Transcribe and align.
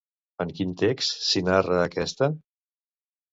En 0.45 0.53
quin 0.59 0.71
text 0.81 1.21
s'hi 1.27 1.43
narra 1.49 1.77
aquesta? 1.83 2.31